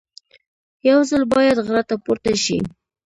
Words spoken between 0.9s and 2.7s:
ځل بیا غره ته پورته شي.